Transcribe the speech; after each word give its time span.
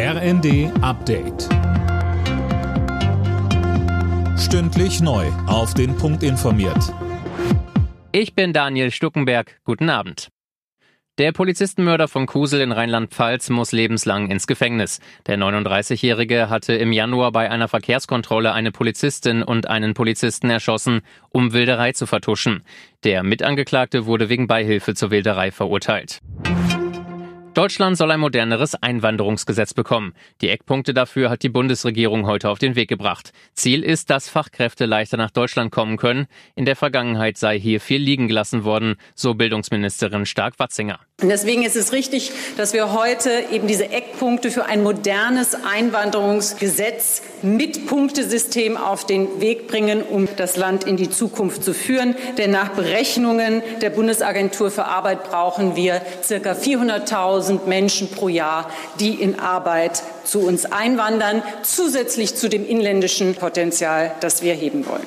RND 0.00 0.70
Update. 0.80 1.48
Stündlich 4.38 5.00
neu. 5.00 5.26
Auf 5.48 5.74
den 5.74 5.96
Punkt 5.96 6.22
informiert. 6.22 6.94
Ich 8.12 8.36
bin 8.36 8.52
Daniel 8.52 8.92
Stuckenberg. 8.92 9.58
Guten 9.64 9.90
Abend. 9.90 10.28
Der 11.18 11.32
Polizistenmörder 11.32 12.06
von 12.06 12.26
Kusel 12.26 12.60
in 12.60 12.70
Rheinland-Pfalz 12.70 13.50
muss 13.50 13.72
lebenslang 13.72 14.30
ins 14.30 14.46
Gefängnis. 14.46 15.00
Der 15.26 15.36
39-Jährige 15.36 16.48
hatte 16.48 16.74
im 16.74 16.92
Januar 16.92 17.32
bei 17.32 17.50
einer 17.50 17.66
Verkehrskontrolle 17.66 18.52
eine 18.52 18.70
Polizistin 18.70 19.42
und 19.42 19.66
einen 19.66 19.94
Polizisten 19.94 20.48
erschossen, 20.48 21.00
um 21.30 21.52
Wilderei 21.52 21.90
zu 21.90 22.06
vertuschen. 22.06 22.62
Der 23.02 23.24
Mitangeklagte 23.24 24.06
wurde 24.06 24.28
wegen 24.28 24.46
Beihilfe 24.46 24.94
zur 24.94 25.10
Wilderei 25.10 25.50
verurteilt. 25.50 26.20
Deutschland 27.58 27.96
soll 27.96 28.12
ein 28.12 28.20
moderneres 28.20 28.76
Einwanderungsgesetz 28.76 29.74
bekommen. 29.74 30.14
Die 30.42 30.48
Eckpunkte 30.48 30.94
dafür 30.94 31.28
hat 31.28 31.42
die 31.42 31.48
Bundesregierung 31.48 32.24
heute 32.24 32.50
auf 32.50 32.60
den 32.60 32.76
Weg 32.76 32.88
gebracht. 32.88 33.32
Ziel 33.52 33.82
ist, 33.82 34.10
dass 34.10 34.28
Fachkräfte 34.28 34.86
leichter 34.86 35.16
nach 35.16 35.32
Deutschland 35.32 35.72
kommen 35.72 35.96
können. 35.96 36.28
In 36.54 36.66
der 36.66 36.76
Vergangenheit 36.76 37.36
sei 37.36 37.58
hier 37.58 37.80
viel 37.80 38.00
liegen 38.00 38.28
gelassen 38.28 38.62
worden, 38.62 38.94
so 39.16 39.34
Bildungsministerin 39.34 40.24
Stark-Watzinger. 40.24 41.00
Deswegen 41.20 41.64
ist 41.64 41.74
es 41.74 41.92
richtig, 41.92 42.30
dass 42.56 42.74
wir 42.74 42.92
heute 42.92 43.30
eben 43.50 43.66
diese 43.66 43.90
Eckpunkte 43.90 44.52
für 44.52 44.66
ein 44.66 44.84
modernes 44.84 45.56
Einwanderungsgesetz 45.56 47.22
mit 47.42 47.88
Punktesystem 47.88 48.76
auf 48.76 49.04
den 49.04 49.40
Weg 49.40 49.66
bringen, 49.66 50.02
um 50.02 50.28
das 50.36 50.56
Land 50.56 50.84
in 50.84 50.96
die 50.96 51.10
Zukunft 51.10 51.64
zu 51.64 51.74
führen. 51.74 52.14
Denn 52.36 52.52
nach 52.52 52.68
Berechnungen 52.68 53.64
der 53.82 53.90
Bundesagentur 53.90 54.70
für 54.70 54.84
Arbeit 54.84 55.24
brauchen 55.24 55.74
wir 55.74 56.02
circa 56.22 56.52
400.000 56.52 57.47
Menschen 57.66 58.10
pro 58.10 58.28
Jahr, 58.28 58.70
die 59.00 59.14
in 59.14 59.38
Arbeit 59.38 60.02
zu 60.24 60.40
uns 60.40 60.64
einwandern, 60.66 61.42
zusätzlich 61.62 62.34
zu 62.36 62.48
dem 62.48 62.66
inländischen 62.66 63.34
Potenzial, 63.34 64.14
das 64.20 64.42
wir 64.42 64.54
heben 64.54 64.86
wollen. 64.86 65.06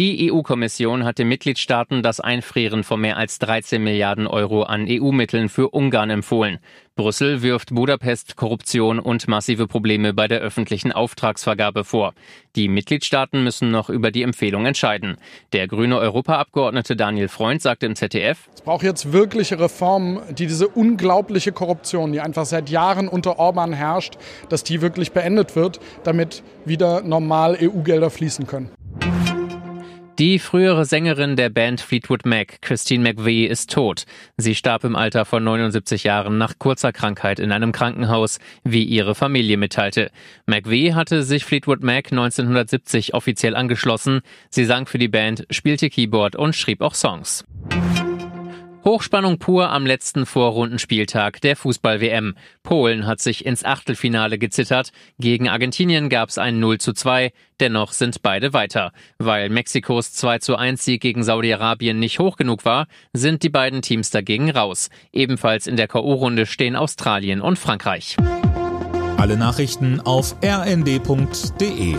Die 0.00 0.32
EU-Kommission 0.32 1.04
hat 1.04 1.18
den 1.18 1.28
Mitgliedstaaten 1.28 2.02
das 2.02 2.20
Einfrieren 2.20 2.84
von 2.84 3.02
mehr 3.02 3.18
als 3.18 3.38
13 3.38 3.84
Milliarden 3.84 4.26
Euro 4.26 4.62
an 4.62 4.86
EU-Mitteln 4.88 5.50
für 5.50 5.68
Ungarn 5.68 6.08
empfohlen. 6.08 6.58
Brüssel 6.96 7.42
wirft 7.42 7.74
Budapest 7.74 8.34
Korruption 8.34 8.98
und 8.98 9.28
massive 9.28 9.66
Probleme 9.66 10.14
bei 10.14 10.26
der 10.26 10.40
öffentlichen 10.40 10.90
Auftragsvergabe 10.90 11.84
vor. 11.84 12.14
Die 12.56 12.68
Mitgliedstaaten 12.68 13.44
müssen 13.44 13.70
noch 13.70 13.90
über 13.90 14.10
die 14.10 14.22
Empfehlung 14.22 14.64
entscheiden. 14.64 15.18
Der 15.52 15.68
grüne 15.68 15.98
Europaabgeordnete 15.98 16.96
Daniel 16.96 17.28
Freund 17.28 17.60
sagte 17.60 17.84
im 17.84 17.94
ZDF, 17.94 18.48
Es 18.54 18.62
braucht 18.62 18.84
jetzt 18.84 19.12
wirkliche 19.12 19.60
Reformen, 19.60 20.20
die 20.30 20.46
diese 20.46 20.68
unglaubliche 20.68 21.52
Korruption, 21.52 22.12
die 22.12 22.22
einfach 22.22 22.46
seit 22.46 22.70
Jahren 22.70 23.06
unter 23.06 23.38
Orban 23.38 23.74
herrscht, 23.74 24.14
dass 24.48 24.64
die 24.64 24.80
wirklich 24.80 25.12
beendet 25.12 25.56
wird, 25.56 25.78
damit 26.04 26.42
wieder 26.64 27.02
normal 27.02 27.58
EU-Gelder 27.60 28.08
fließen 28.08 28.46
können. 28.46 28.70
Die 30.20 30.38
frühere 30.38 30.84
Sängerin 30.84 31.34
der 31.34 31.48
Band 31.48 31.80
Fleetwood 31.80 32.26
Mac, 32.26 32.60
Christine 32.60 33.02
McVie, 33.02 33.46
ist 33.46 33.70
tot. 33.70 34.04
Sie 34.36 34.54
starb 34.54 34.84
im 34.84 34.94
Alter 34.94 35.24
von 35.24 35.42
79 35.42 36.04
Jahren 36.04 36.36
nach 36.36 36.58
kurzer 36.58 36.92
Krankheit 36.92 37.38
in 37.38 37.52
einem 37.52 37.72
Krankenhaus, 37.72 38.38
wie 38.62 38.84
ihre 38.84 39.14
Familie 39.14 39.56
mitteilte. 39.56 40.10
McVie 40.44 40.92
hatte 40.92 41.22
sich 41.22 41.46
Fleetwood 41.46 41.82
Mac 41.82 42.12
1970 42.12 43.14
offiziell 43.14 43.56
angeschlossen. 43.56 44.20
Sie 44.50 44.66
sang 44.66 44.84
für 44.84 44.98
die 44.98 45.08
Band, 45.08 45.46
spielte 45.48 45.88
Keyboard 45.88 46.36
und 46.36 46.54
schrieb 46.54 46.82
auch 46.82 46.94
Songs. 46.94 47.46
Hochspannung 48.84 49.38
pur 49.38 49.70
am 49.70 49.84
letzten 49.84 50.24
Vorrundenspieltag 50.24 51.42
der 51.42 51.54
Fußball-WM. 51.54 52.34
Polen 52.62 53.06
hat 53.06 53.20
sich 53.20 53.44
ins 53.44 53.62
Achtelfinale 53.62 54.38
gezittert. 54.38 54.90
Gegen 55.18 55.50
Argentinien 55.50 56.08
gab 56.08 56.30
es 56.30 56.38
ein 56.38 56.60
0 56.60 56.78
zu 56.78 56.94
2. 56.94 57.32
Dennoch 57.60 57.92
sind 57.92 58.22
beide 58.22 58.54
weiter. 58.54 58.92
Weil 59.18 59.50
Mexikos 59.50 60.14
2 60.14 60.38
zu 60.38 60.56
1 60.56 60.82
Sieg 60.82 61.02
gegen 61.02 61.22
Saudi-Arabien 61.22 61.98
nicht 61.98 62.20
hoch 62.20 62.36
genug 62.36 62.64
war, 62.64 62.86
sind 63.12 63.42
die 63.42 63.50
beiden 63.50 63.82
Teams 63.82 64.08
dagegen 64.08 64.50
raus. 64.50 64.88
Ebenfalls 65.12 65.66
in 65.66 65.76
der 65.76 65.86
K.O.-Runde 65.86 66.46
stehen 66.46 66.74
Australien 66.74 67.42
und 67.42 67.58
Frankreich. 67.58 68.16
Alle 69.18 69.36
Nachrichten 69.36 70.00
auf 70.00 70.36
rnd.de 70.42 71.96